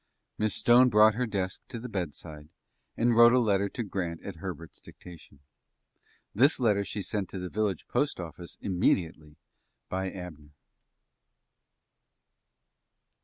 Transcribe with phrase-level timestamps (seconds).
[0.39, 2.49] Miss Stone brought her desk to the bedside,
[2.97, 5.41] and wrote a letter to Grant at Herbert's dictation.
[6.33, 9.35] This letter she sent to the village postoffice immediately
[9.89, 10.53] by Abner.